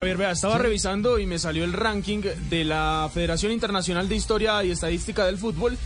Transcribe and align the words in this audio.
A 0.00 0.06
ver, 0.06 0.16
vea, 0.16 0.30
estaba 0.30 0.58
revisando 0.58 1.18
y 1.18 1.26
me 1.26 1.40
salió 1.40 1.64
el 1.64 1.72
ranking 1.72 2.20
de 2.48 2.62
la 2.62 3.10
Federación 3.12 3.50
Internacional 3.50 4.08
de 4.08 4.14
Historia 4.14 4.62
y 4.62 4.70
Estadística 4.70 5.26
del 5.26 5.38
Fútbol 5.38 5.76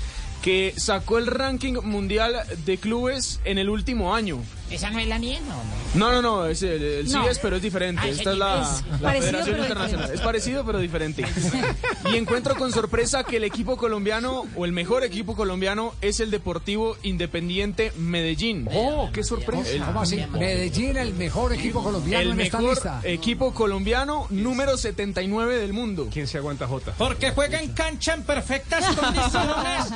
que 0.43 0.75
sacó 0.77 1.17
el 1.17 1.27
ranking 1.27 1.81
mundial 1.83 2.35
de 2.67 2.77
clubes 2.77 3.41
en 3.47 3.57
el 3.57 3.71
último 3.71 4.15
año. 4.15 4.43
¿Esa 4.73 4.91
no 4.91 4.99
es 4.99 5.07
la 5.07 5.19
mía? 5.19 5.39
No, 5.95 6.11
No, 6.11 6.13
no. 6.13 6.23
no, 6.23 6.47
es 6.47 6.63
el, 6.63 6.83
el 6.83 7.07
sí 7.09 7.13
No. 7.15 7.29
es, 7.29 7.39
pero 7.39 7.57
es 7.57 7.63
diferente. 7.63 8.01
Ah, 8.05 8.09
Esta 8.09 8.33
es 8.33 8.39
la, 8.39 8.63
es 8.63 9.01
la 9.03 9.13
Federación 9.13 9.45
pero 9.45 9.59
Internacional. 9.63 9.87
diferente. 9.89 10.15
Es 10.15 10.21
parecido, 10.21 10.65
pero 10.65 10.79
diferente. 10.79 11.25
Y 12.13 12.17
encuentro 12.17 12.55
con 12.57 12.73
sorpresa 12.73 13.25
que 13.25 13.37
el 13.37 13.45
equipo 13.45 13.77
colombiano, 13.77 14.45
o 14.57 14.65
el 14.65 14.73
mejor 14.73 15.05
equipo 15.05 15.37
colombiano, 15.37 15.95
es 16.01 16.21
el 16.21 16.31
Deportivo 16.31 16.97
Independiente 17.03 17.93
Medellín. 17.99 18.69
Oh, 18.73 19.11
qué 19.13 19.23
sorpresa. 19.23 19.85
¿Cómo 19.87 20.01
así? 20.03 20.23
Medellín, 20.33 20.97
el 20.97 21.15
mejor 21.15 21.53
equipo 21.53 21.83
colombiano 21.83 22.23
El 22.23 22.31
en 22.33 22.41
esta 22.41 22.59
mejor 22.59 22.75
lista. 22.75 23.01
equipo 23.05 23.53
colombiano 23.55 24.27
número 24.31 24.77
79 24.77 25.59
del 25.59 25.73
mundo. 25.73 26.09
¿Quién 26.13 26.27
se 26.27 26.39
aguanta 26.39 26.67
Jota? 26.67 26.93
Porque 26.97 27.31
juega 27.33 27.61
en 27.61 27.73
cancha 27.73 28.15
en 28.15 28.23
perfectas 28.23 28.85
condiciones. 28.97 29.87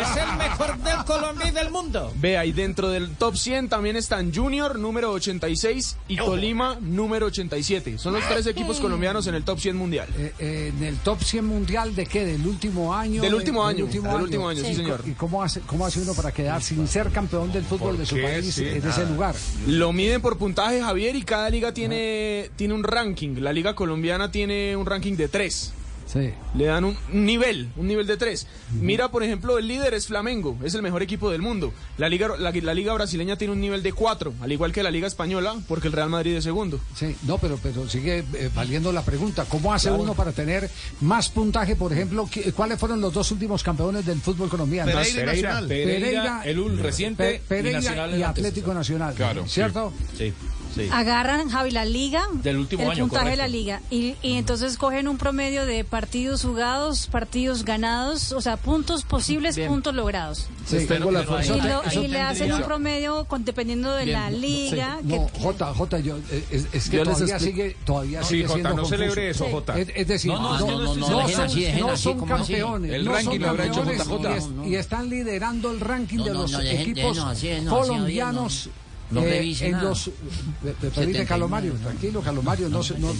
es 0.00 0.16
el 0.16 0.36
mejor 0.38 0.78
del 0.78 1.04
Colombia 1.04 1.48
y 1.48 1.50
del 1.50 1.70
mundo. 1.70 2.12
Vea, 2.16 2.44
y 2.44 2.52
dentro 2.52 2.88
del 2.88 3.10
top 3.16 3.36
100 3.36 3.68
también 3.68 3.96
están 4.20 4.34
Junior, 4.34 4.78
número 4.78 5.10
86, 5.12 5.96
y 6.08 6.16
Tolima, 6.16 6.76
número 6.80 7.26
87. 7.26 7.98
Son 7.98 8.12
los 8.12 8.26
tres 8.28 8.46
equipos 8.46 8.78
colombianos 8.78 9.26
en 9.26 9.34
el 9.34 9.44
top 9.44 9.58
100 9.58 9.76
mundial. 9.76 10.08
Eh, 10.18 10.32
eh, 10.38 10.72
en 10.76 10.84
el 10.84 10.96
top 10.98 11.22
100 11.22 11.44
mundial 11.44 11.94
de 11.94 12.06
qué? 12.06 12.24
Del 12.26 12.46
último 12.46 12.94
año. 12.94 13.22
Del 13.22 13.30
De- 13.30 13.36
último 13.36 13.64
año, 13.66 13.86
del 13.86 14.04
último 14.22 14.48
año, 14.48 14.62
sí, 14.62 14.70
¿Y 14.70 14.74
señor. 14.74 15.02
¿Y 15.06 15.12
cómo 15.12 15.42
hace, 15.42 15.60
cómo 15.62 15.86
hace 15.86 16.00
uno 16.00 16.12
para 16.14 16.32
quedar 16.32 16.62
sin 16.62 16.86
ser 16.86 17.10
campeón 17.10 17.50
del 17.52 17.64
fútbol 17.64 17.96
de 17.98 18.04
su 18.06 18.16
qué? 18.16 18.22
país 18.22 18.54
Sí, 18.54 18.64
en 18.66 18.76
ese 18.76 18.86
nada. 18.88 19.04
lugar? 19.10 19.34
Lo 19.66 19.92
miden 19.92 20.20
por 20.20 20.36
puntaje, 20.36 20.80
Javier, 20.82 21.16
y 21.16 21.22
cada 21.22 21.48
liga 21.48 21.72
tiene, 21.72 22.50
tiene 22.56 22.74
un 22.74 22.84
ranking. 22.84 23.36
La 23.40 23.52
liga 23.52 23.74
colombiana 23.74 24.30
tiene 24.30 24.76
un 24.76 24.86
ranking 24.86 25.14
de 25.16 25.28
3. 25.28 25.72
Sí. 26.12 26.32
Le 26.56 26.64
dan 26.64 26.84
un 26.84 26.96
nivel, 27.12 27.68
un 27.76 27.86
nivel 27.86 28.06
de 28.06 28.16
3. 28.16 28.46
Mira, 28.80 29.10
por 29.12 29.22
ejemplo, 29.22 29.58
el 29.58 29.68
líder 29.68 29.94
es 29.94 30.08
Flamengo, 30.08 30.58
es 30.64 30.74
el 30.74 30.82
mejor 30.82 31.02
equipo 31.02 31.30
del 31.30 31.40
mundo. 31.40 31.72
La 31.98 32.08
liga, 32.08 32.28
la, 32.36 32.50
la 32.50 32.74
liga 32.74 32.92
brasileña 32.94 33.36
tiene 33.36 33.52
un 33.52 33.60
nivel 33.60 33.82
de 33.84 33.92
4, 33.92 34.34
al 34.40 34.50
igual 34.50 34.72
que 34.72 34.82
la 34.82 34.90
liga 34.90 35.06
española, 35.06 35.54
porque 35.68 35.86
el 35.86 35.92
Real 35.92 36.10
Madrid 36.10 36.34
es 36.34 36.42
segundo. 36.44 36.80
Sí, 36.96 37.14
no, 37.28 37.38
pero, 37.38 37.58
pero 37.62 37.88
sigue 37.88 38.24
eh, 38.34 38.50
valiendo 38.54 38.90
la 38.92 39.02
pregunta. 39.02 39.44
¿Cómo 39.48 39.72
hace 39.72 39.90
uno 39.90 40.14
para 40.14 40.32
tener 40.32 40.68
más 41.00 41.28
puntaje? 41.28 41.76
Por 41.76 41.92
ejemplo, 41.92 42.28
¿qué- 42.28 42.52
¿cuáles 42.52 42.78
fueron 42.80 43.00
los 43.00 43.12
dos 43.12 43.30
últimos 43.30 43.62
campeones 43.62 44.04
del 44.04 44.20
fútbol 44.20 44.48
colombiano? 44.48 44.90
Pereira 44.90 45.26
Nacional. 45.26 45.68
Pereira, 45.68 46.42
el 46.44 46.58
ul 46.58 46.78
reciente 46.78 47.22
Pe- 47.24 47.42
Pereira 47.46 47.78
y 47.78 47.82
Nacional 47.84 48.10
y 48.10 48.14
el 48.14 48.24
Atlético 48.24 48.74
Nacional. 48.74 49.14
Claro, 49.14 49.46
¿Cierto? 49.46 49.92
Sí, 50.18 50.24
sí. 50.30 50.32
Agarran, 50.92 51.48
Javi, 51.50 51.70
la 51.70 51.84
liga. 51.84 52.26
Del 52.42 52.56
último 52.58 52.82
el 52.84 52.90
año, 52.90 53.04
puntaje 53.08 53.30
de 53.30 53.36
correcto. 53.36 53.42
la 53.42 53.48
liga. 53.48 53.80
Y, 53.90 54.14
y 54.22 54.34
entonces 54.34 54.76
cogen 54.78 55.08
un 55.08 55.18
promedio 55.18 55.66
de 55.66 55.84
partidos 55.84 56.42
jugados, 56.42 57.06
partidos 57.08 57.64
ganados, 57.64 58.32
o 58.32 58.40
sea, 58.40 58.56
puntos 58.56 59.02
posibles, 59.04 59.58
puntos 59.58 59.94
logrados. 59.94 60.48
Sí, 60.66 60.86
tengo 60.86 61.10
la 61.10 61.22
fuerza. 61.24 61.56
Y, 61.56 61.60
lo- 61.60 62.02
y 62.02 62.08
le 62.08 62.20
hacen 62.20 62.52
un 62.52 62.62
promedio 62.62 63.24
con, 63.24 63.44
dependiendo 63.44 63.92
de 63.94 64.06
la 64.06 64.30
liga. 64.30 64.98
No, 65.02 65.26
que- 65.32 65.40
Jota, 65.40 65.74
Jota, 65.74 65.98
yo, 65.98 66.16
eh, 66.30 66.44
es, 66.50 66.66
es 66.72 66.88
que 66.90 66.98
Yo 66.98 67.04
todavía 67.04 67.38
sigue, 67.38 67.76
todavía 67.84 68.22
Sí, 68.22 68.28
sigue 68.28 68.42
Jota, 68.44 68.54
siendo 68.54 68.68
no 68.70 68.76
confuso. 68.82 68.96
celebre 68.96 69.30
eso, 69.30 69.46
Jota. 69.50 69.78
Es, 69.78 69.88
es 69.94 70.06
decir, 70.08 70.30
No, 70.32 70.40
no, 70.40 70.58
no 70.58 70.66
no, 70.66 70.94
no 70.96 71.96
son, 71.96 72.18
no 72.18 72.26
campeones, 72.26 72.92
El 72.92 73.04
no 73.04 73.12
ranking 73.12 73.30
son 73.30 73.40
lo 73.40 73.48
habrá 73.48 73.66
hecho 73.66 73.84
JJ. 73.84 74.30
y, 74.30 74.36
es- 74.36 74.48
y 74.72 74.74
están 74.76 75.08
liderando 75.10 75.70
el 75.70 75.80
ranking 75.80 76.18
No, 76.18 76.24
de 76.24 76.30
no, 76.32 76.42
los 76.42 76.52
no, 76.52 76.60
equipos 76.60 77.18
colombianos. 77.68 78.70
No- 79.10 79.22
eh, 79.22 79.30
revise 79.30 79.66
en 79.66 79.72
nada. 79.72 79.84
los 79.84 80.08
eh, 80.08 80.12
pe- 80.62 80.72
permite 80.72 80.90
79, 80.90 81.26
Calomario, 81.26 81.72
tranquilo 81.74 82.20
Calomario, 82.20 82.68
no, 82.68 82.82
se 82.82 82.98
no, 82.98 83.08
no, 83.08 83.14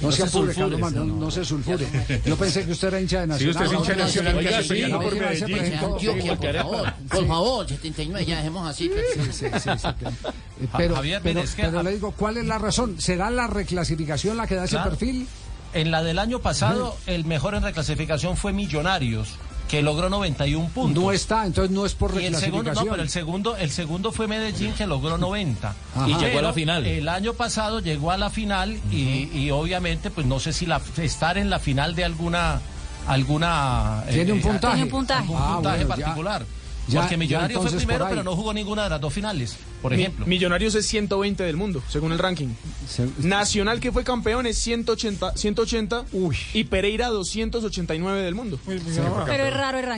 No 0.00 0.12
se 0.12 0.22
apure 0.22 0.52
sulfure, 0.52 0.54
Calomario, 0.54 1.04
no, 1.04 1.16
no 1.16 1.30
se 1.30 1.44
sulfure. 1.44 1.86
Yo 2.24 2.36
pensé 2.36 2.64
que 2.64 2.72
usted 2.72 2.88
era 2.88 3.00
hincha 3.00 3.26
de 3.26 3.38
Si 3.38 3.44
Nacional. 3.46 3.54
usted 3.54 3.64
es 3.66 3.72
hincha 3.80 3.92
de 3.92 4.02
Nacional, 4.04 4.36
Oiga, 4.38 4.48
¿qué 4.50 4.54
hace 4.56 4.62
sí, 4.64 4.68
peleando 4.70 4.98
la 4.98 5.04
por 5.04 5.14
Medellín? 5.14 5.78
por 5.78 6.54
favor. 6.54 6.92
Por 7.10 7.26
favor, 7.26 7.68
79, 7.68 8.26
ya 8.26 8.36
dejemos 8.38 8.68
así. 8.68 8.90
Sí, 9.12 9.20
sí, 9.32 9.46
sí, 9.62 9.70
Eh, 10.60 10.66
Pero, 10.76 10.94
pero, 11.56 11.82
le 11.82 11.90
digo, 11.92 12.12
¿cuál 12.12 12.36
es 12.38 12.46
la 12.46 12.58
razón? 12.58 13.00
¿Será 13.00 13.30
la 13.30 13.46
reclasificación 13.48 14.36
la 14.36 14.46
que 14.46 14.54
da 14.54 14.64
ese 14.64 14.78
perfil? 14.78 15.26
En 15.72 15.90
la 15.90 16.02
del 16.04 16.18
año 16.20 16.38
pasado, 16.38 16.96
el 17.06 17.24
mejor 17.24 17.54
en 17.54 17.64
reclasificación 17.64 18.36
fue 18.36 18.52
Millonarios, 18.52 19.30
que 19.76 19.82
logró 19.82 20.08
91 20.08 20.68
puntos. 20.68 21.02
No 21.02 21.10
está, 21.12 21.46
entonces 21.46 21.70
no 21.74 21.84
es 21.86 21.94
por 21.94 22.10
Y 22.20 22.26
el 22.26 22.34
segundo, 22.36 22.70
reclasificación. 22.70 22.86
no, 22.86 22.90
pero 22.92 23.02
el 23.02 23.08
segundo, 23.10 23.56
el 23.56 23.70
segundo 23.70 24.12
fue 24.12 24.28
Medellín 24.28 24.72
que 24.74 24.86
logró 24.86 25.18
90. 25.18 25.74
Ajá. 25.96 26.08
Y 26.08 26.14
llegó 26.16 26.38
a 26.38 26.42
la 26.42 26.52
final. 26.52 26.86
El 26.86 27.08
año 27.08 27.34
pasado 27.34 27.80
llegó 27.80 28.10
a 28.10 28.16
la 28.16 28.30
final 28.30 28.78
y, 28.90 29.28
y 29.36 29.50
obviamente, 29.50 30.10
pues 30.10 30.26
no 30.26 30.38
sé 30.40 30.52
si 30.52 30.66
la, 30.66 30.80
estar 30.98 31.38
en 31.38 31.50
la 31.50 31.58
final 31.58 31.94
de 31.94 32.04
alguna, 32.04 32.60
alguna 33.06 34.04
Tiene 34.10 34.32
un 34.32 34.40
puntaje. 34.40 34.74
Tiene 34.76 34.82
un 34.84 34.90
puntaje. 34.90 35.20
algún 35.22 35.36
Ah, 35.40 35.54
puntaje 35.54 35.84
bueno, 35.84 36.02
particular. 36.02 36.42
ya- 36.42 36.63
Porque 36.92 37.16
Millonarios 37.16 37.60
fue 37.62 37.70
primero, 37.78 38.06
pero 38.08 38.22
no 38.22 38.36
jugó 38.36 38.52
ninguna 38.52 38.84
de 38.84 38.90
las 38.90 39.00
dos 39.00 39.12
finales, 39.12 39.56
por 39.80 39.92
Mi- 39.94 40.02
ejemplo. 40.02 40.26
Millonarios 40.26 40.74
es 40.74 40.86
120 40.86 41.42
del 41.42 41.56
mundo, 41.56 41.82
según 41.88 42.12
el 42.12 42.18
ranking. 42.18 42.48
Se- 42.88 43.08
Nacional, 43.18 43.80
que 43.80 43.90
fue 43.90 44.04
campeón, 44.04 44.46
es 44.46 44.58
180, 44.58 45.36
180 45.36 46.04
Uy. 46.12 46.36
y 46.52 46.64
Pereira 46.64 47.08
289 47.08 48.22
del 48.22 48.34
mundo. 48.34 48.58
pero 48.66 49.44
es 49.46 49.54
raro 49.54 49.78
el 49.78 49.84
ranking. 49.86 49.90